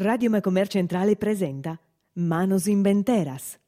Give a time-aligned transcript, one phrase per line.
[0.00, 1.76] Radio Macomer Centrale presenta
[2.12, 3.58] Manos Inventeras.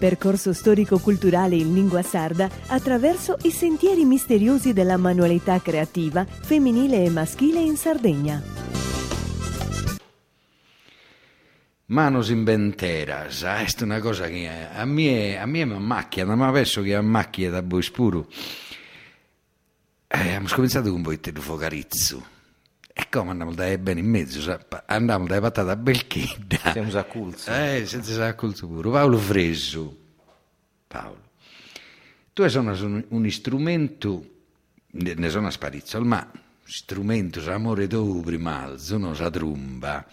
[0.00, 7.60] Percorso storico-culturale in lingua sarda attraverso i sentieri misteriosi della manualità creativa femminile e maschile
[7.60, 8.42] in Sardegna.
[11.84, 16.82] Manos inventeras, ah, è una cosa che a me, a me mi ammacchia, ma penso
[16.82, 18.26] che ammacchia da voi spuro.
[20.08, 22.40] Eh, abbiamo cominciato con voi te Focarizzo.
[22.94, 26.72] E come andiamo da bene in mezzo, andiamo da patata belchida.
[26.72, 27.50] Siamo acculzi.
[27.50, 28.90] Eh, senza acculzi pure.
[28.90, 29.98] Paolo Fresu.
[30.86, 31.30] Paolo.
[32.34, 34.24] Tu sei un, un strumento,
[34.90, 36.30] ne sono sparizzo, ma
[36.64, 40.06] strumento, amore tu prima, sono sa trumba.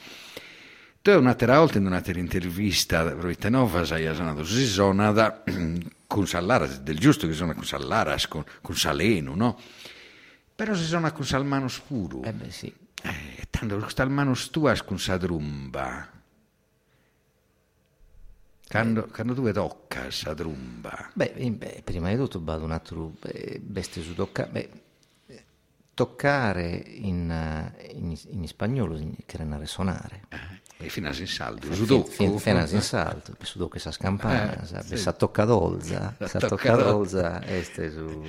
[1.02, 5.44] Tu un'altra volta in un'altra intervista, probabilmente nova, sei sonato si sonata
[6.08, 9.58] con Sallara, del giusto che sono con Sallara, con, con Saleno, no?
[10.60, 12.22] Però si sono con Salmano Spuro.
[12.22, 12.68] Eh beh sì.
[13.02, 16.06] Eh, tanto Salmano tua con sa trumba.
[18.68, 19.10] Quando, eh.
[19.10, 21.12] quando tu tocca sa trumba.
[21.14, 23.16] Beh, beh, prima di tutto vado un altro
[23.62, 24.50] bestia su toccare.
[24.50, 24.70] Beh,
[25.94, 30.26] toccare in, in, in spagnolo significa suonare.
[30.28, 30.59] Eh.
[30.82, 32.10] E fino a in saldo, su docco.
[32.10, 34.96] Fino a in saldo, su docco sa scampana, eh, sì.
[34.96, 38.24] sa toccadolza, sa toccadolza, este su...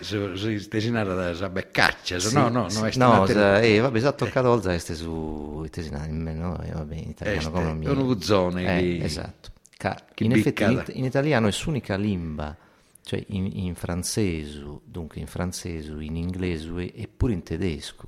[0.00, 4.10] Su, su tesinara da sa beccaccia, sì, no, no, no, no, sa, eh, vabbè, sa
[4.10, 7.86] toccadolza este su tesinara, no, eh, vabbè, in italiano este, come mi...
[7.86, 8.58] È un.
[8.58, 9.00] Eh, di...
[9.00, 9.50] Esatto.
[9.76, 12.56] Ca, in effetti in, in, italiano è l'unica lingua,
[13.02, 18.06] cioè in, in francese, dunque in francese, in inglese e pure in tedesco,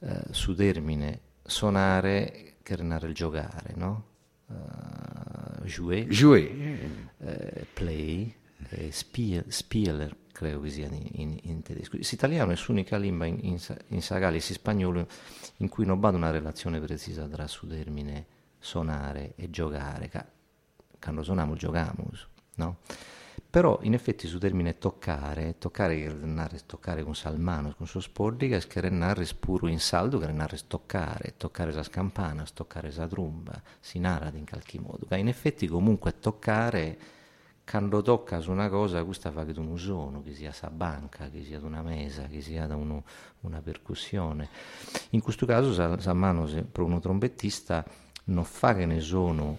[0.00, 4.10] eh, su termine suonare che il giocare, no?
[4.46, 6.50] Uh, jouer, jouer.
[7.18, 8.34] Uh, play,
[8.70, 11.96] eh, spiel, spieler, credo che sia in, in, in tedesco.
[11.96, 15.06] L'italiano è l'unica lingua in, in, in sagale e spagnolo
[15.58, 18.26] in cui non va una relazione precisa tra su termine
[18.58, 20.10] suonare e giocare.
[21.00, 22.10] Quando suoniamo, giochiamo,
[22.56, 22.78] no?
[23.52, 28.58] Però in effetti su termine toccare, toccare che renare toccare con salmano, con suo spordica,
[28.58, 33.98] che renare puro in saldo, che renare toccare, toccare la scampana, toccare la trumba, si
[33.98, 35.06] narra in qualche modo.
[35.06, 36.98] Che in effetti comunque toccare,
[37.68, 41.44] quando tocca su una cosa, questa fa che un suono, che sia sa banca, che
[41.44, 43.04] sia da una mesa, che sia da uno,
[43.40, 44.48] una percussione.
[45.10, 47.84] In questo caso sa, sa mano, per uno trombettista,
[48.24, 49.58] non fa che ne sono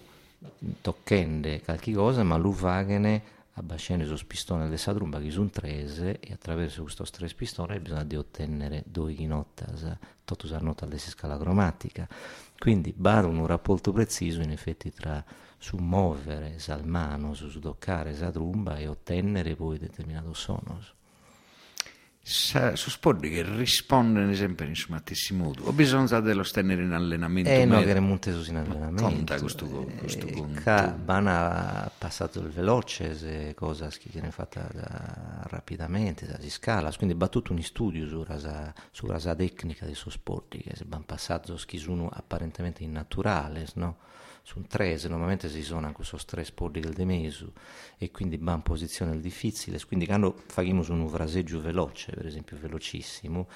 [0.81, 3.21] toccende qualche cosa, ma lui fa che ne
[3.53, 8.15] abbascende su pistone del sadrumba che sono trese e attraverso questo tre pistone bisogna di
[8.15, 9.85] ottenere due notas
[10.25, 12.07] tutto usare nota della scala cromatica.
[12.57, 15.23] Quindi bada un rapporto preciso in effetti tra
[15.57, 20.79] su muovere salmano su toccare sadrumba e ottenere poi determinato suono
[22.25, 27.49] Sa, su spordi che rispondono sempre in sumatessi modo o bisogna dello stendere in allenamento
[27.49, 29.65] eh no che remonte in allenamento conta questo,
[29.97, 30.95] questo eh, conto.
[31.03, 37.51] Bana ha passato il veloce cosa che viene fatta da, rapidamente da scala quindi battuto
[37.51, 42.07] un studio su rasa, su rasa tecnica dei suoi sporti che si vanno passato schisuno
[42.07, 43.97] apparentemente innaturale no?
[44.43, 47.51] Su un 3 normalmente si suona con questo stress spordi del demesu
[47.97, 49.79] e quindi va in posizione difficile.
[49.85, 53.47] Quindi quando facciamo un fraseggio veloce per esempio velocissimo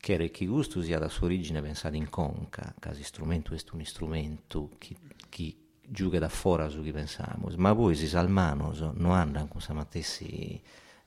[0.00, 3.84] che era chi gusto sia da sua origine pensato in conca casi strumento è un
[3.84, 4.96] strumento chi,
[5.28, 10.62] chi giuga da fuori su chi pensiamo ma poi si salmano non andano con samatessi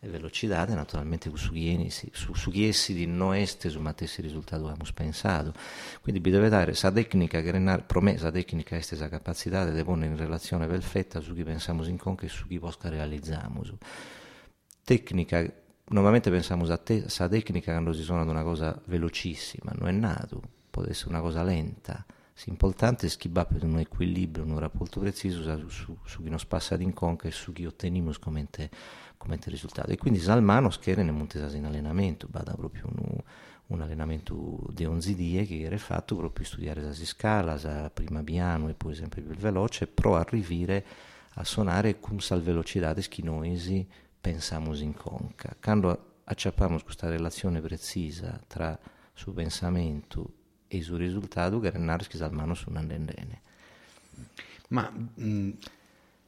[0.10, 4.90] velocità naturalmente su chi, su, su chi essi di non este su matessi risultato abbiamo
[4.94, 5.54] pensato.
[6.02, 10.18] Quindi bisogna dare questa tecnica che renare promessa tecnica è questa capacità di porre in
[10.18, 13.64] relazione perfetta su chi pensiamo in conca e su chi possa realizziamo
[14.84, 15.46] tecnica
[15.90, 20.42] normalmente pensiamo a te, tecnica quando si suona ad una cosa velocissima non è nato
[20.72, 22.04] può essere una cosa lenta.
[22.46, 26.94] L'importante è schibare un equilibrio, un rapporto preciso su, su, su chi non passa in
[26.94, 28.48] conca e su chi otteniamo come
[29.22, 29.92] come risultato.
[29.92, 33.18] E quindi Salmano schiera nel Montesasi in allenamento, vada proprio un,
[33.68, 38.24] un allenamento di 11 die che era fatto proprio per studiare la scala, la prima
[38.24, 40.84] piano e poi sempre più veloce, pro arrivare
[41.36, 43.88] a suonare con sal velocità che noi
[44.20, 45.56] pensiamo in conca.
[45.62, 48.78] Quando acciappiamo questa relazione precisa tra
[49.14, 50.34] suo pensamento
[50.68, 53.42] e il suo risultato, che renare che Salmano su un andendene.
[54.70, 55.50] Ma mh,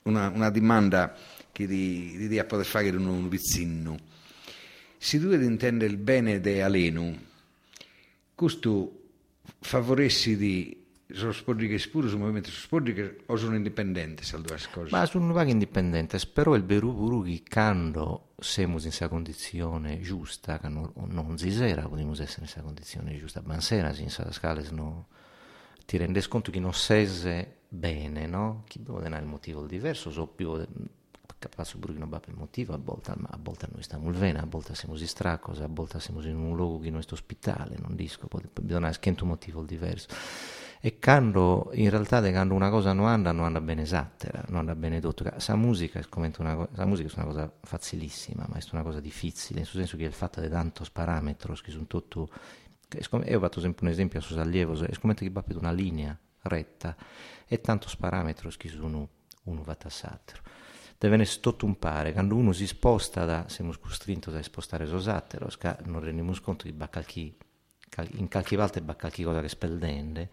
[0.03, 1.15] una, una domanda
[1.51, 3.97] che ti, ti dia poter fare un, un pizzino.
[4.97, 7.17] Se tu intendi il bene di Alenu,
[8.35, 9.01] questo
[9.59, 10.83] favoressi di
[11.13, 12.49] sono spordi che pure sono movimenti
[12.93, 17.23] che o sono indipendenti se due cose ma sono vaghi indipendenti però il beru puru
[17.23, 22.61] che quando siamo in questa condizione giusta non, non si sera possiamo essere in questa
[22.61, 25.07] condizione giusta ma sera in questa scala no,
[25.85, 27.05] ti rendi conto che non sei
[27.73, 28.63] bene no?
[28.67, 30.11] chi può dare il motivo diverso?
[30.11, 30.63] So più
[31.39, 34.97] capace non va per motivo a volte, a volte noi stiamo bene a volte siamo
[34.97, 38.27] in stracos a volte siamo in un luogo che non è ospitale non disco
[38.61, 40.07] bisogna schiento un motivo diverso.
[40.85, 44.75] E quando in realtà quando una cosa non anda non anda bene esatta non anda
[44.75, 45.23] bene tutto.
[45.23, 46.05] La musica è
[46.37, 50.13] una, musica è una cosa facilissima ma è una cosa difficile nel senso che il
[50.13, 52.29] fatto di tanti parametri che sono tutto
[52.95, 56.95] io ho fatto sempre un esempio a Susallievo è come che per una linea retta.
[57.47, 59.09] E tanti parametri che sono
[59.43, 60.33] uno va tassato
[60.97, 65.49] deve tutto un pare quando uno si sposta da siamo costretti a spostare sosattero
[65.83, 67.35] non rendiamo conto di baccalchi
[68.13, 70.29] in qualche volta è qualche cosa che speldende.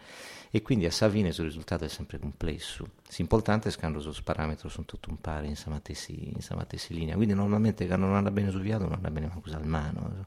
[0.50, 2.92] E quindi a Savine il risultato è sempre complesso.
[3.16, 8.06] L'importante è che i parametri sono tutto un pari in samatessi linea, quindi normalmente quando
[8.06, 10.26] non anda bene sul viato non anda bene manco al mano.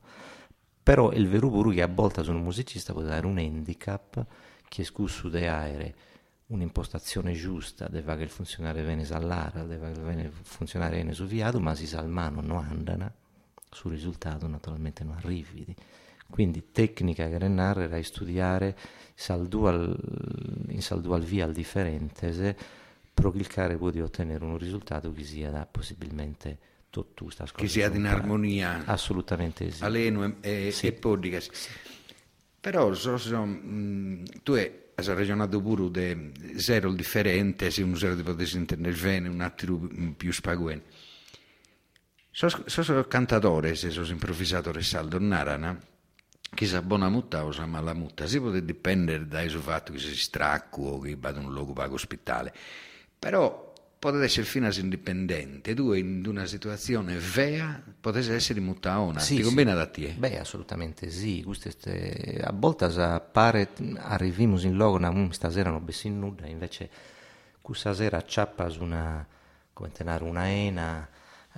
[0.84, 4.26] Però il vero che a volte sono un musicista può dare un handicap
[4.74, 5.94] che è scusso di aerei
[6.48, 12.00] un'impostazione giusta deve che funzionare bene all'ara, deve funzionare bene sul viato, ma si sa
[12.00, 13.14] al mano non andano,
[13.70, 15.76] sul risultato naturalmente non arrivi.
[16.28, 18.76] Quindi tecnica che narra è studiare
[19.14, 19.96] saldual,
[20.70, 22.56] in saldual via al differente
[23.14, 26.58] per cliccare può ottenere un risultato che sia da possibilmente
[26.90, 30.88] tutto sta che sia in armonia assolutamente sì aleno e, sì.
[30.88, 31.50] e podica sì.
[32.64, 38.56] Però so, so, mh, tu hai ragionato pure di zero differente se un zero poter
[38.56, 39.82] intendere bene un altro
[40.16, 40.82] più spaguene.
[42.32, 45.78] Sono so, so cantatore se sono improvvisatore saldo narana
[46.56, 50.84] chissà buona mutta o sa mala mutta, si può dipendere dal fatto che si stracco
[50.84, 52.54] o che vada in un luogo pago ospitale,
[53.20, 53.73] però
[54.04, 59.44] potete essere fino a indipendente, tu in una situazione vera potete essere mutaona, sì, ti
[59.44, 59.78] conviene sì.
[59.78, 60.16] da te?
[60.18, 62.90] Beh, assolutamente sì, Queste, a volte
[63.32, 66.90] pare arriviamo in luogo, una stasera non bessin nuda, invece
[67.62, 69.26] questa sera acciappa su una,
[69.72, 71.08] come tenere una ena,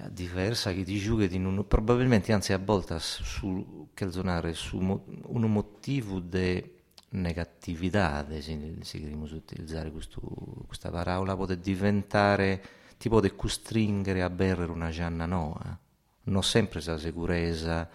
[0.09, 5.51] diversa che ti giuga di non, probabilmente anzi a volte su calzonare su mo, un
[5.51, 6.74] motivo di
[7.15, 10.21] negatività se, se dobbiamo utilizzare questo,
[10.65, 12.63] questa parola può diventare
[12.97, 15.77] tipo di costringere a bere una gianna noa.
[16.23, 17.89] Non sempre la sicurezza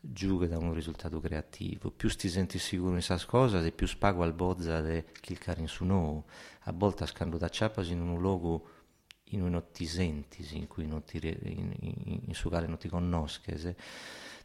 [0.00, 1.90] giuga da un risultato creativo.
[1.90, 5.84] Più ti senti sicuro in questa cosa più spago al bozza di cliccare in su
[5.84, 6.24] no
[6.64, 8.68] a volte scando da ciappas in un luogo
[9.32, 12.88] in un ti senti, in cui non ti, in, in, in su quale non ti
[12.88, 13.42] conosci,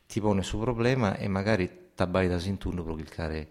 [0.05, 3.49] ti pone su problema e magari tabai da sinturno per cliccare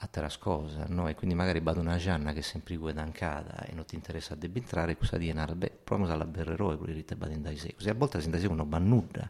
[0.00, 1.08] a terra cosa, no?
[1.08, 4.96] E quindi magari vado una gianna che è sempre guadancata e non ti interessa addebitrare,
[4.96, 7.94] cosa di enare, beh, proviamo alla berrero e poi te vado in dai Così a
[7.94, 9.28] volte si indai non bannuda,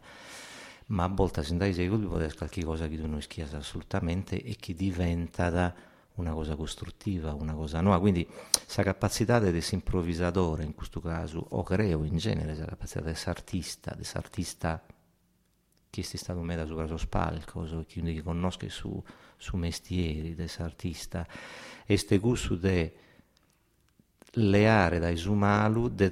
[0.87, 4.57] ma a volte si indai secoli può essere cosa che tu non schiasa assolutamente e
[4.57, 5.75] che diventa da
[6.17, 7.99] una cosa costruttiva, una cosa nuova.
[7.99, 13.17] Quindi questa capacità di improvvisatore in questo caso, o creo in genere, questa capacità di
[13.25, 14.83] artista, di artista
[16.03, 19.03] che è stato messo su questo spalco, quindi che conosce su,
[19.37, 21.27] su mestieri, di artista,
[21.85, 22.91] e questo gusto di
[24.33, 26.11] leare dai sumalu, di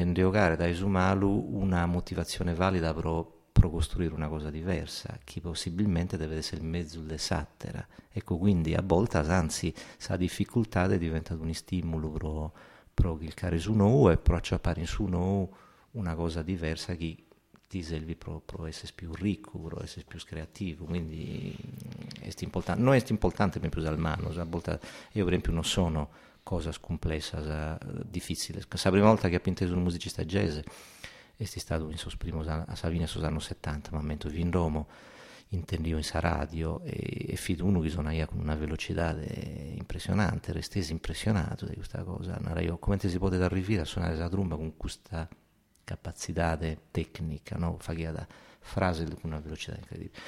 [0.00, 3.04] indiogare dai sumalu una motivazione valida per
[3.52, 7.86] per costruire una cosa diversa, che possibilmente deve essere il mezzo dell'esattera.
[8.10, 12.50] Ecco, quindi a volte, anzi, sa difficoltà è diventato un stimolo per,
[12.92, 15.50] per cliccare su no e per acciappare su no
[15.92, 17.24] una cosa diversa che
[17.72, 21.56] ti serve per essere più ricco, essere più creativo, quindi
[22.20, 22.82] è importante.
[22.82, 26.10] Non è importante per più dal mano, io per esempio non sono
[26.42, 28.62] cosa complessa, difficile.
[28.68, 30.58] La prima volta che ho inteso un musicista jazz
[31.34, 34.84] è stato in sos primos a Savina sos anni 70, ma mentre vi in Roma
[35.48, 40.92] intendio in sa radio e, e fido uno che suonava con una velocità impressionante, restesi
[40.92, 42.38] impressionato di questa cosa.
[42.60, 45.26] Io, come si può arrivare a suonare la tromba con questa
[45.84, 46.58] capacità
[46.90, 47.78] tecnica, no?
[47.84, 48.26] da
[48.60, 50.18] frase con una velocità incredibile.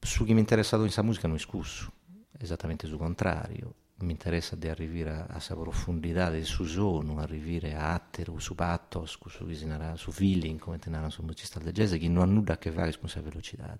[0.00, 1.92] Su chi mi è interessato in questa musica non è scusso,
[2.38, 7.94] esattamente sul contrario mi interessa di arrivare a, questa profondità del suo sono, arrivare a
[7.94, 9.48] attero, su pathos, su,
[9.94, 12.90] su feeling, come tenere su musicista del jazz, che non ha nulla a che fare
[12.92, 13.78] con questa velocità.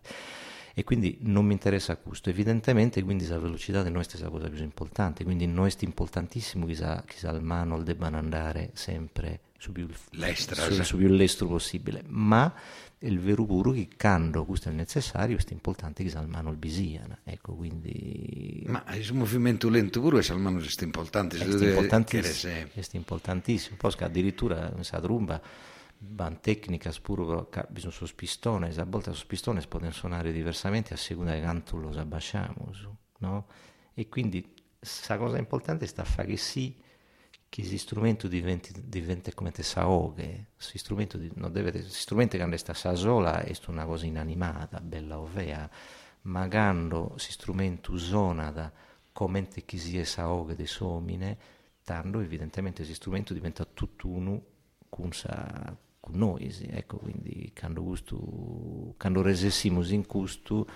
[0.74, 2.30] E quindi non mi interessa questo.
[2.30, 6.74] Evidentemente, quindi, la velocità non è la cosa più importante, quindi non è importantissimo che,
[6.74, 12.02] sa, che sa al manual debbano andare sempre su più, su, su più l'estro possibile,
[12.08, 12.52] ma
[13.04, 17.18] il vero puro che quando questo è necessario è importante che sa al manual bisiana.
[17.24, 21.38] Ecco, quindi Ma il movimento lento pure è almeno è importante.
[21.38, 23.76] È importantissimo, è importantissimo.
[23.76, 25.40] Poi addirittura in Sadrumba
[26.04, 30.96] ban tecnica pure bisogna su spistone, a volte su spistone si possono suonare diversamente a
[30.96, 32.72] seconda di quanto lo abbasciamo,
[33.18, 33.46] no?
[33.94, 34.54] E quindi
[35.06, 36.80] la cosa importante sta a fare che sì
[37.48, 43.40] che gli strumenti diventino come te saoghe, si strumento non deve, strumento che sta sola
[43.42, 45.70] è una cosa inanimata, bella ovvea,
[46.22, 48.72] ma quando si strumento suona
[49.12, 51.38] come te chi si è saoghe de somine,
[51.84, 54.42] tanto evidentemente questo strumento diventa tutt'uno
[54.88, 60.66] con, sa, con noi, ecco, quindi quando, gusto, quando resessimo in gusto,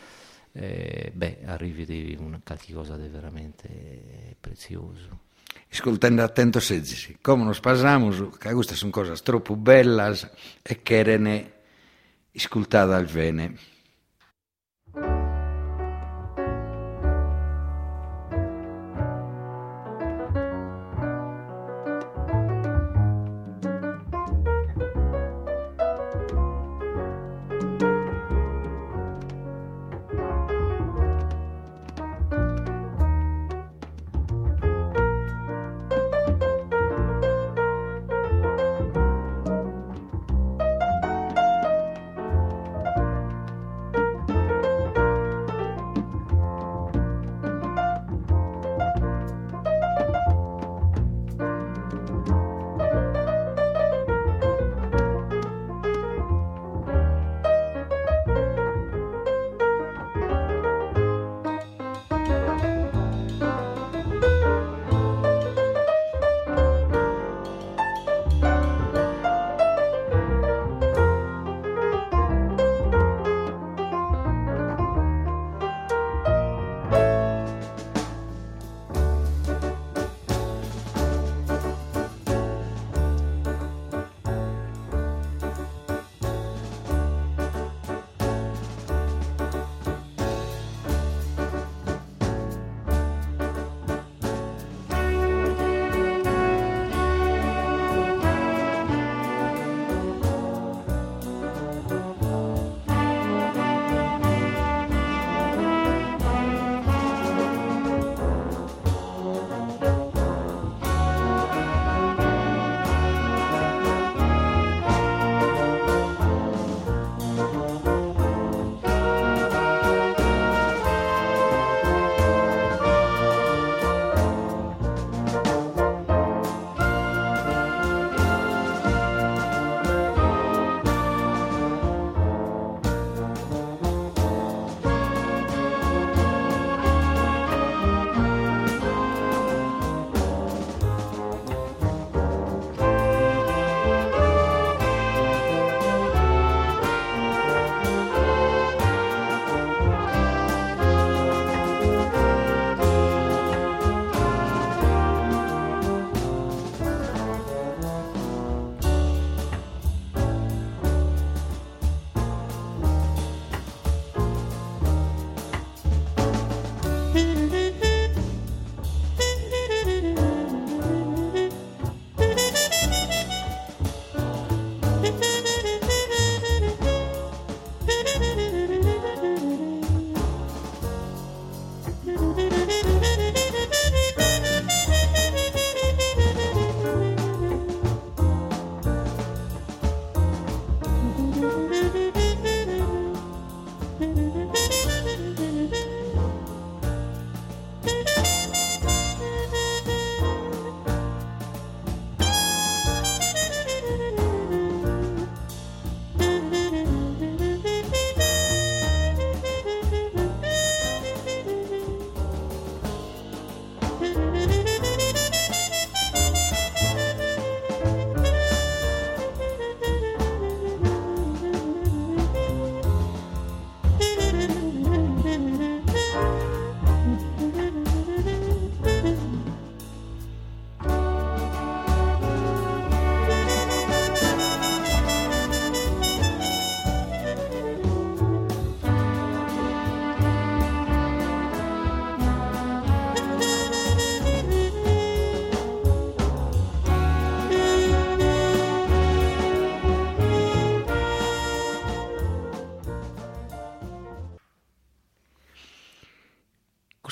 [0.52, 5.24] eh, beh, arrivi a qualcosa di veramente prezioso
[5.68, 10.30] ascoltando attento sedzisi, come nos pasamos, che queste sono cose troppo belle
[10.62, 11.50] e che erano
[12.32, 13.75] ascoltate al bene.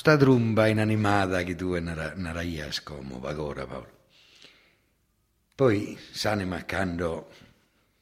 [0.04, 3.92] Questa trumba inanimata che tu naraias come agora Paolo.
[5.54, 7.30] Poi s'anima accanto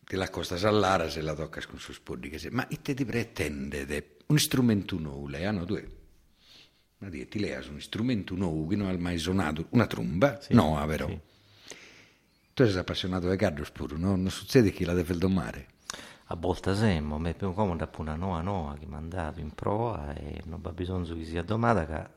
[0.05, 3.05] ti la costa sallara se la tocca con suo spoddi che se ma ite ti
[3.05, 5.91] pretende un strumento nuovo hanno due
[6.99, 10.55] ma dire, ti lei un strumento nuovo che non ha mai suonato una tromba sì,
[10.55, 11.19] no vero sì.
[12.53, 14.17] tu sei appassionato di Carlos pure no?
[14.17, 15.69] non succede che la deve domare
[16.33, 20.41] a volte semmo, mi è più comodo una noa noa che mandato in prova e
[20.47, 22.09] non ha bisogno che sia domanda che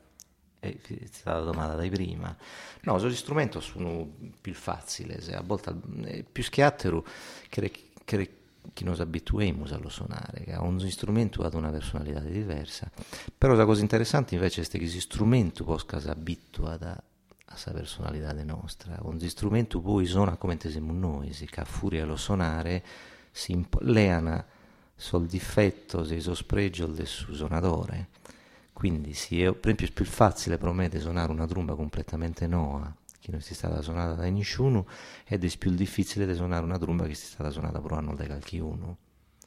[0.58, 2.34] è stata domanda dai prima.
[2.82, 4.08] No, gli strumenti sono
[4.40, 7.04] più facili, a volte è più schiattero
[7.50, 7.70] che,
[8.04, 8.30] che,
[8.72, 12.90] che noi abituiamo a suonare, che ogni strumento ha una personalità diversa.
[13.36, 17.02] Però la cosa interessante invece è che questo strumento possa abitua a
[17.44, 18.96] questa personalità nostra.
[19.02, 22.82] Ogni strumento poi suona come siamo noi, che a furia lo suonare
[23.36, 24.42] si leana
[24.94, 28.08] sul difetto del sospregio del suonatore.
[28.72, 32.94] Quindi sì, è, per esempio è più facile per me suonare una tromba completamente nuova
[33.20, 34.86] che non sia stata suonata da nessuno
[35.26, 38.24] ed è più difficile di suonare una tromba che sia stata suonata per anno da
[38.24, 38.96] qualcuno.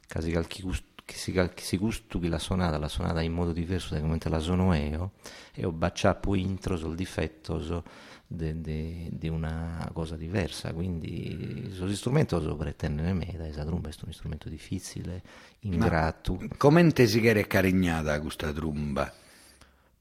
[0.06, 0.62] Casi calchi
[1.10, 4.20] che si, che si gusto che la suonata, la suonata in modo diverso da come
[4.22, 5.14] la suono io
[5.56, 7.84] e ho baciato intro sul difetto
[8.28, 14.14] di una cosa diversa, quindi questo strumento lo pretende me, da esa tromba è un
[14.14, 15.24] strumento difficile,
[15.62, 16.40] ingrato.
[16.58, 19.12] Come te si è carignata questa tromba?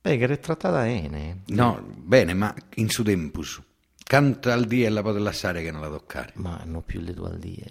[0.02, 1.40] Beh, che è trattata bene.
[1.46, 3.62] No, bene, ma in su tempus.
[4.04, 6.32] Canta al dia e la può lasciare che non la toccare.
[6.34, 7.64] Ma non più le due al dia,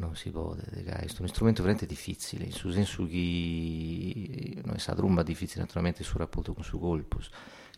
[0.00, 5.60] non si può, è un strumento veramente difficile, in senso che non è tromba difficile
[5.60, 7.18] naturalmente sul rapporto con il suo colpo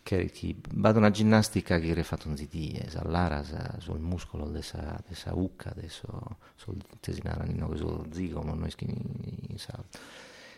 [0.03, 3.43] che, che vado una ginnastica che è fatto un zidie, sallara
[3.79, 9.85] sul muscolo dessa ucca, sul tesinara che sul zigomo, noi schini sal.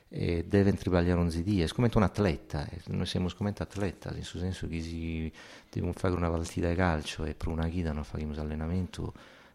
[0.09, 4.69] E deve tribagliare un zidie, è come un atleta, noi siamo come atleta, nel senso
[4.69, 5.33] che si
[5.71, 9.13] deve fare una partita di calcio e per una guida non facciamo allenamento,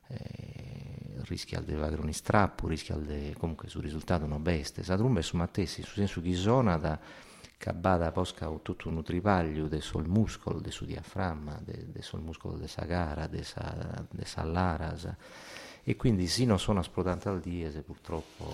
[0.09, 4.83] eh, rischia di avere un strappo, rischia di comunque sul risultato non beste.
[4.83, 6.99] Sa è su Mattessi, nel senso che zona da
[7.57, 12.85] cabada posca tutto un tripaglio del sul muscolo, del suo diaframma, del sul muscolo della
[12.85, 15.15] gara, della laras
[15.89, 18.53] e quindi sì non sono sprodante al diese purtroppo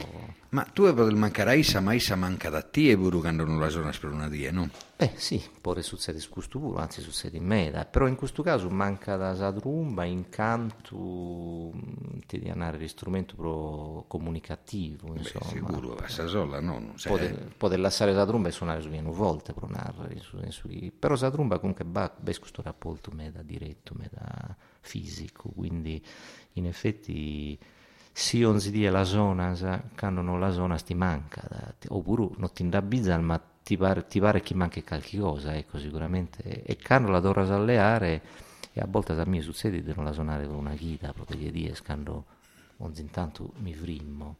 [0.51, 3.43] ma tu hai potuto mancare a Issa ma Issa manca da te e pure quando
[3.43, 4.69] non la sono una die no?
[4.95, 8.69] eh sì può succedere in questo pure anzi succede in me però in questo caso
[8.69, 11.73] manca da sadrumba incanto
[12.25, 16.93] ti di andare l'istrumento pro comunicativo insomma Beh, sicuro a sola no?
[17.03, 17.19] può,
[17.57, 20.21] può lasciare sadrumba e suonare su viene volte pro narrare
[20.97, 26.01] però sadrumba comunque va questo rapporto me da diretto me da fisico quindi
[26.53, 27.57] in effetti
[28.17, 29.53] se non si dice la zona,
[29.97, 34.39] quando non la zona ti manca, oppure non ti indabbizzano, ma ti pare, ti pare
[34.39, 36.63] che manchi qualche cosa, ecco sicuramente.
[36.63, 38.21] E quando la dovrà alleare,
[38.71, 41.51] e a volte a me succede di non la suonare con una ghida, proprio di
[41.51, 42.23] dire, quando
[42.77, 44.37] ogni intanto mi frimmo.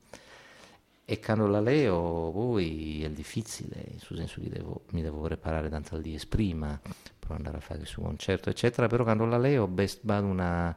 [1.04, 5.96] E quando la leo poi è difficile, nel senso che devo, mi devo preparare tanto
[5.96, 6.80] al di prima
[7.26, 9.70] per andare a fare il suo concerto, eccetera, però quando la leo
[10.02, 10.76] vado una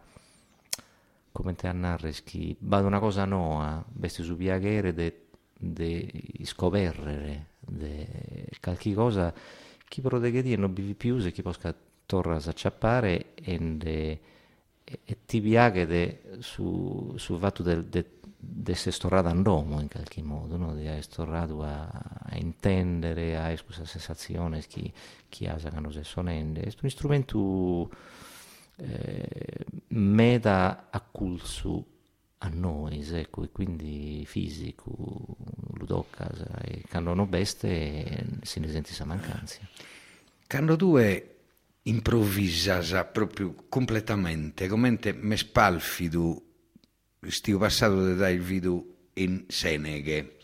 [1.30, 6.10] come te annarreschi, vado una cosa noa, vesti su piacere de, de
[7.60, 9.32] de qualche cosa
[9.88, 11.74] chi protegge di non vivi più se chi possa
[12.06, 14.20] tornare a acciappare e, e,
[15.04, 20.56] e ti piace su, sul fatto del de, di essere storrato andomo in qualche modo,
[20.56, 20.74] no?
[20.74, 24.92] essere storrato a, a, intendere, a questa sensazione che
[25.28, 26.60] chi ha non si sonende.
[26.60, 27.90] È un strumento
[28.76, 31.84] eh, meta acculsu
[32.38, 35.36] a noi, ecco, e quindi fisico,
[35.74, 39.58] ludocas e quando non beste si ne sente sa mancanza.
[40.46, 40.96] Quando tu
[41.82, 46.42] improvvisas proprio completamente, come me spalfido,
[47.30, 50.36] stiu passato da dai video in Seneghe,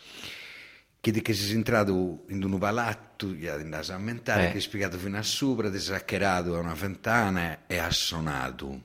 [0.99, 4.51] che, che si è entrato in un palatto, gli ha andato a mentare, eh.
[4.51, 8.81] che è spiegato fino a sopra, ti saccherato a una fontana e ha suonato.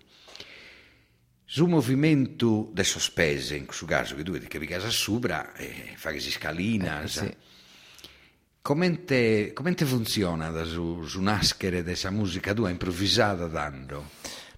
[1.45, 5.95] Sul movimento de sospese, in questo caso, che tu vedi che vi casa sopra e
[5.97, 7.35] fa che si scalina, eh, sì.
[8.63, 9.03] come,
[9.79, 14.11] funziona da su, su naschere questa musica tua improvvisata tanto?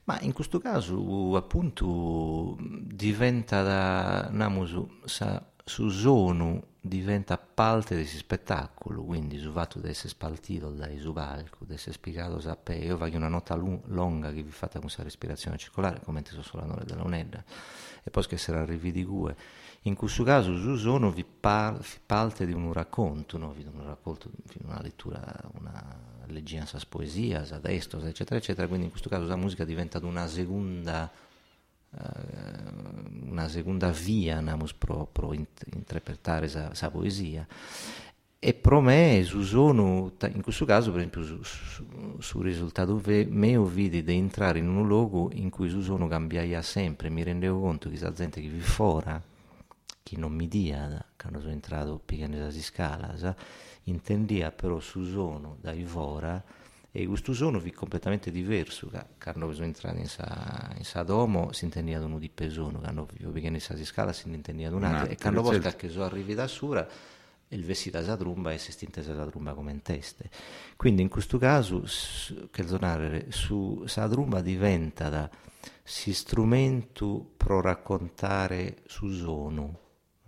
[0.04, 9.04] Ma in questo caso appunto diventa da Namusu sa su zonu diventa parte di spettacolo,
[9.04, 13.18] quindi su fatto di essere spaltito dai su palco, di essere spiegato a io voglio
[13.18, 16.84] una nota lunga che vi fate con questa respirazione circolare, come ti so sulla notte
[16.84, 17.44] della unedda,
[18.02, 19.36] e poi che sarà arrivi di gue.
[19.82, 23.52] In questo caso su sono vi, par, parte di un racconto, no?
[23.52, 24.30] vi un racconto,
[24.64, 25.22] una lettura,
[25.54, 30.26] una leggianza poesia, a destos, eccetera, eccetera, quindi in questo caso la musica diventa una
[30.26, 31.10] seconda
[31.94, 37.46] eh, una seconda via namus pro, pro interpretare questa poesia.
[38.44, 44.02] E per me sono, in questo caso per esempio sul su, su risultato mio vidi
[44.02, 47.08] di entrare in un luogo in cui su sono cambiaia sempre.
[47.08, 49.20] Mi rendevo conto che la gente che vi fuori
[50.02, 53.36] chi non mi dia quando sono entrato piccando nella scala
[53.84, 56.42] intendia però su sono da fora
[56.94, 61.64] e questo sono è completamente diverso quando sono entrato in sa, in sa domo si
[61.64, 65.42] intendeva uno di pesono quando io in sa scala si intendeva un altro e quando
[65.44, 65.76] certo.
[65.76, 66.86] che sono arrivi da sura
[67.48, 70.28] il vestito sa trumba e si stintesa sa trumba come in teste
[70.76, 71.82] quindi in questo caso
[72.50, 75.30] che suonare su sa trumba diventa da
[75.82, 79.81] si strumento pro raccontare su sono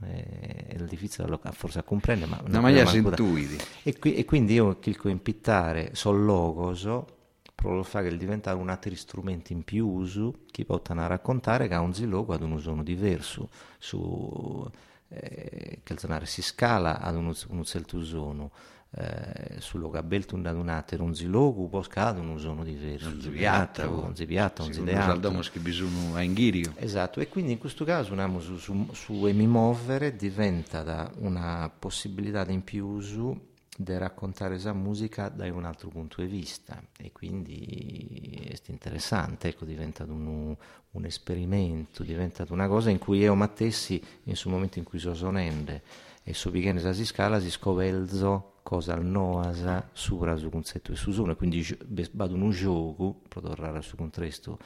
[0.06, 4.78] è difficile forse a comprendere ma, no, ma io intuiti e, qui, e, quindi io
[4.78, 7.14] clicco in pittare sul logoso
[7.54, 11.74] provo a fare che diventa un altro strumento in più uso che possono raccontare che
[11.74, 13.48] ha un zilogo ad un uso diverso.
[13.78, 14.70] Su
[15.08, 18.50] eh, che il si scala ad un, un certo uso
[18.96, 25.28] eh, un un un zilogu poscado un usono diverso un ziviata un ziviata un ziviata
[25.28, 29.26] un che bisogna a inghirio esatto e quindi in questo caso andiamo su, su, su
[29.26, 35.88] emimovere diventa da una possibilità in più uso di raccontare questa musica da un altro
[35.88, 36.80] punto di vista.
[36.96, 40.54] E quindi è interessante, ecco, diventa un,
[40.90, 45.14] un esperimento, diventa una cosa in cui io Mattessi, in sul momento in cui sono
[45.14, 45.82] sonende.
[46.22, 51.12] E su Pichene si scala si scovelzo cosa al noasa sura su concetto e su
[51.12, 51.64] zona, quindi
[52.12, 54.58] vado un gioco, per tornare sul contesto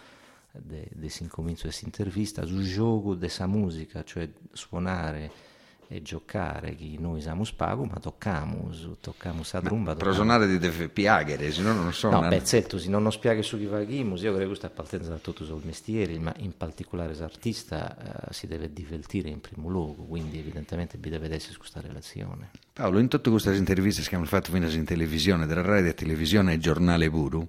[0.52, 5.47] de, de si incomincio questa intervista, su gioco della musica, cioè suonare
[5.90, 8.70] e giocare che noi siamo spago ma tocchiamo
[9.00, 12.78] tocchiamo sa tromba però suonare di deve piaghere se no non so no beh certo
[12.78, 16.18] se non spiaghe su chi vaghimus io credo che questa appartenenza da tutto sul mestiere
[16.18, 21.34] ma in particolare l'artista eh, si deve divertire in primo luogo quindi evidentemente vi deve
[21.34, 22.50] essere questa relazione.
[22.74, 26.58] Paolo in tutte queste interviste che abbiamo fatto fino in televisione della radio televisione e
[26.58, 27.48] giornale puro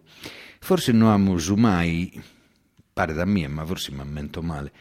[0.59, 2.23] forse non abbiamo mai
[2.93, 4.71] pare da me ma forse mi ammento male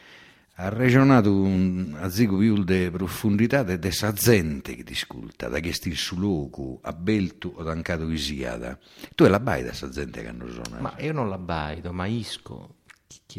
[0.61, 5.61] ha ragionato un, a zigo più di profondità di questa gente che ti ascolta, da
[5.61, 8.77] che sti su luogo, a belto o tancato di siada.
[9.15, 10.83] Tu la bai da questa gente che hanno suonato?
[10.83, 12.75] Ma io non la baido, ma isco.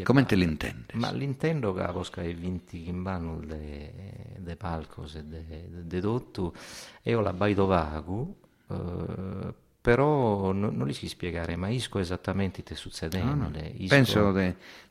[0.04, 0.94] Come te l'intende?
[0.94, 5.46] Ma l'intendo che la posca è vinti in mano de, palcos e de,
[5.84, 6.02] de,
[7.02, 8.36] e io la baido vago,
[8.70, 13.22] eh, però non, non li si spiegare, ma isco esattamente che succede.
[13.22, 13.52] No, no.
[13.76, 13.96] Isco...
[13.96, 14.34] Penso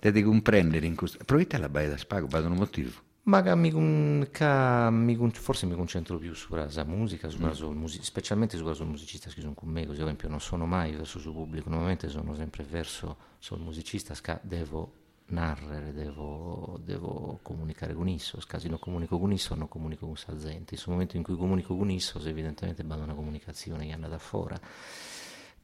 [0.01, 1.18] di comprendere in questo...
[1.24, 3.07] Provate la Baia da Spago, per un motivo.
[3.29, 7.77] Ma mi, ca, mi, forse mi concentro più sulla musica, sulla mm.
[7.77, 11.18] music, specialmente sulla musicista che sono con me, così ad esempio non sono mai verso
[11.18, 14.92] il pubblico, normalmente sono sempre verso sul musicista, devo
[15.27, 16.47] narrare, devo,
[16.88, 21.16] devo, comunicare con isso, se non comunico con isso non comunico con Salzenti, sul momento
[21.16, 24.55] in cui comunico con isso evidentemente vado una comunicazione che anda da fuori,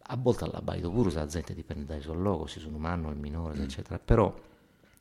[0.07, 3.59] a volte alla baido pure Salzenti dipende dai suoi logo, se sono umano, il minore,
[3.59, 3.63] mm.
[3.63, 4.33] eccetera, però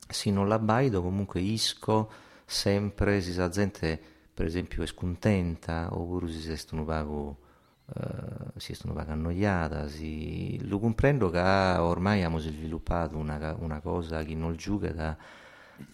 [0.08, 2.10] se non la baido comunque isco
[2.44, 4.00] sempre, se la gente
[4.32, 7.42] per esempio è scontenta oppure si stanno pago
[7.86, 10.58] Uh, si sono annoiata, si...
[10.66, 15.14] lo comprendo che ormai abbiamo sviluppato una, una cosa che non giuga da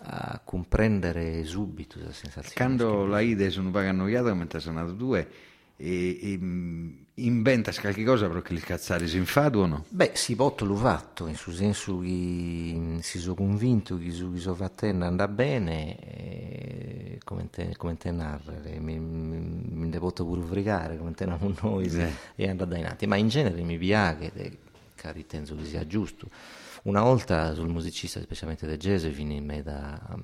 [0.03, 2.55] a comprendere subito la sensazione.
[2.55, 5.29] Quando la ide sono annoiata, mentre sono andato due,
[5.77, 6.39] e, e
[7.15, 9.85] inventa qualche cosa perché il cazzare si infado o no?
[9.89, 14.55] Beh, si può l'ho fatto, in suo senso che si sono convinto che su sono
[14.55, 20.99] fatto andrà bene, e, come, te, come te narrare, mi, mi, mi devo pure fregare
[20.99, 22.13] come te con noi eh.
[22.37, 26.29] e andare in avanti, ma in genere mi piace, che ritengo che sia giusto.
[26.85, 30.17] Una volta sul musicista, specialmente del jazz, me da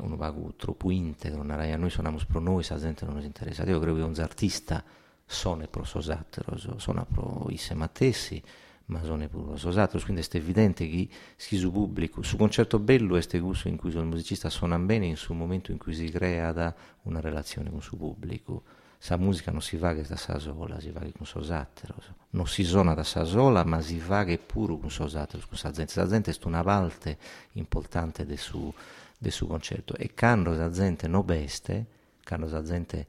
[0.00, 3.64] uno vago troppo integro, a noi suoniamo pro noi, sa gente non ci interessa.
[3.64, 4.84] Io credo che un artista
[5.24, 8.40] sono pro sosatero, sono pro isse matessi,
[8.86, 13.40] ma sono pro sosatero, quindi è evidente che si su pubblico, su concerto bello è
[13.40, 17.20] gusto in cui il musicista suona bene in su momento in cui si crea una
[17.20, 18.62] relazione con il suo pubblico.
[19.02, 21.96] Sa musica non si va che da sa sola, si va che con sosatero.
[22.30, 25.72] Non si suona da sa sola, ma si va che pure con sosatero, con sa
[25.72, 25.94] gente.
[25.96, 27.18] La gente è una parte
[27.54, 28.72] importante del suo
[29.18, 31.86] del suo concerto e quando la gente non beste
[32.24, 33.06] quando la gente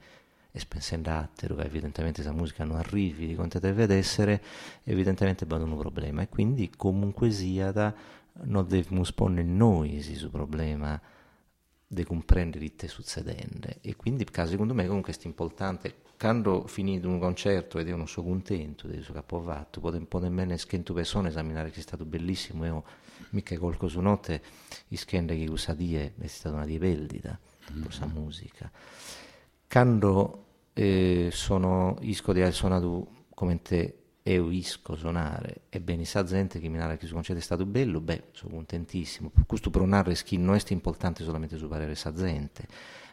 [0.52, 4.42] è spensando attero, evidentemente questa musica non arrivi di quanto deve essere,
[4.84, 7.72] evidentemente è un problema e quindi comunque sia
[8.44, 11.00] non dobbiamo sponnere noi su problema
[11.94, 17.20] di comprendere il che succedendo e quindi secondo me comunque è importante quando finito un
[17.20, 21.70] concerto ed io non sono contento quello che ho fatto potrei bene schento persone esaminare
[21.70, 22.84] che è stato bellissimo io
[23.30, 24.42] mica colco su notte
[24.90, 27.38] i schende che questa die è stata una die bellida
[27.72, 27.84] mm-hmm.
[27.84, 28.72] questa musica
[29.68, 35.64] quando eh, sono isco di suonato come te io isco suonare.
[35.70, 38.00] E bene sa gente che mi narra che su concerto è stato bello?
[38.00, 39.32] Beh sono contentissimo.
[39.46, 42.68] Questo per un che non è importante solamente su parere sa gente.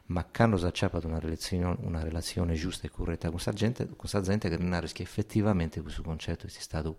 [0.07, 3.96] Ma quando si acciappa una relazione, una relazione giusta e corretta con questa gente, con
[3.96, 6.96] questa gente che narra che effettivamente questo concerto è stato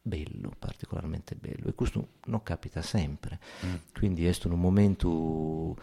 [0.00, 1.68] bello, particolarmente bello.
[1.68, 3.40] E questo non capita sempre.
[3.64, 3.74] Mm.
[3.92, 5.76] quindi è un momento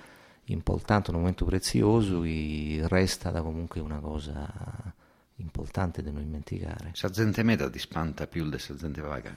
[0.46, 4.94] importante, un momento prezioso e resta da comunque una cosa
[5.38, 6.92] importante da non dimenticare.
[6.94, 9.36] Sa gente meta ti spanta più di sa gente vaga?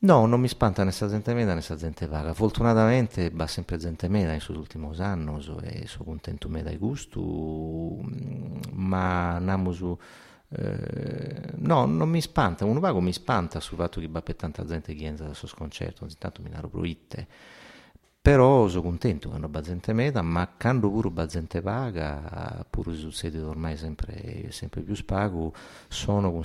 [0.00, 2.32] No, non mi spanta né sta gente meda né sta gente vaga.
[2.32, 7.18] Fortunatamente va sempre gente meda in questi ultimi anni e sono contento me dai gusti,
[8.72, 9.98] ma andiamo su...
[10.50, 14.64] Eh, no, non mi spanta, un vago mi spanta sul fatto che va per tanta
[14.64, 17.26] gente che entra dal suo sconcerto, intanto mi naro proitte
[18.28, 23.74] però sono contento quando gente meda, ma quando pure gente paga, pure se succede ormai
[23.78, 25.54] sempre, sempre più spago,
[25.88, 26.44] sono con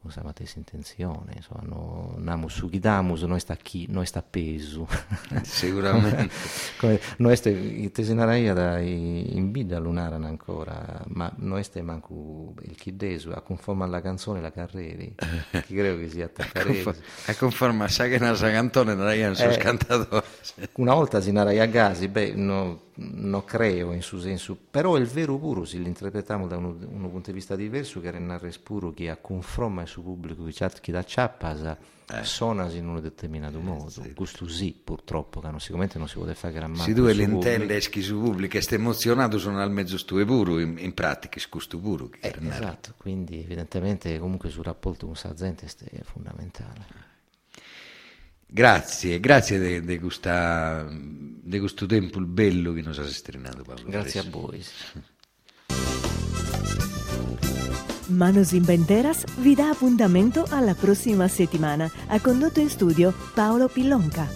[0.00, 4.88] questa stessa intenzione, insomma, no, namo su chidamus, noi sta chi, noi sta peso.
[5.44, 6.30] Sicuramente.
[6.80, 12.74] Come, noi ste, te se da in vita lunare ancora, ma noi stiamo manco il
[12.74, 15.04] chidesu, a conforma alla canzone la carriera,
[15.50, 16.82] che credo che sia attaccare.
[17.26, 20.20] A conforma, sa che una cantone non è un suo scantatore.
[20.76, 25.06] Una volta si narai a gasi, beh, non no creo in suo senso, però il
[25.06, 29.16] vero puro, se l'interpretiamo da uno, uno, punto di vista diverso, che narra puro che
[29.20, 30.44] confronto il suo pubblico
[30.80, 32.24] che da ciappa eh.
[32.24, 33.90] suona in un determinato eh, modo.
[33.90, 34.12] Sì.
[34.12, 36.82] Questo sì, purtroppo, che non, sicuramente non si può fare gran male.
[36.82, 40.92] Se tu l'intende che su pubblico e emozionato, sono al mezzo stue puro, in, in
[40.92, 42.10] pratica, questo puro.
[42.20, 47.10] Eh, esatto, quindi evidentemente comunque sul rapporto con la gente è fondamentale.
[48.54, 53.80] Grazie, grazie di questo tempo bello che ci ha strenato Paolo.
[53.86, 54.62] Grazie a voi.
[58.08, 61.90] Manos Inventeras vi dà appuntamento alla prossima settimana.
[62.08, 64.28] Ha condotto in studio Paolo Pillonca.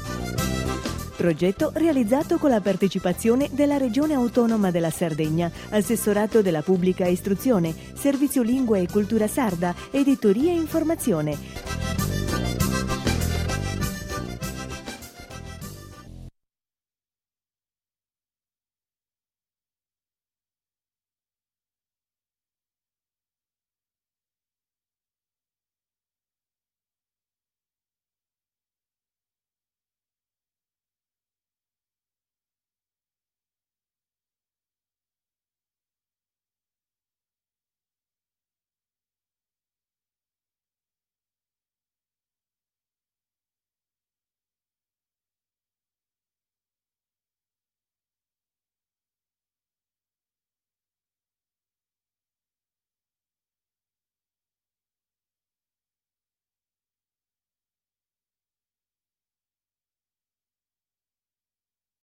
[1.15, 8.41] Progetto realizzato con la partecipazione della Regione Autonoma della Sardegna, Assessorato della Pubblica Istruzione, Servizio
[8.41, 11.66] Lingua e Cultura Sarda, Editoria e Informazione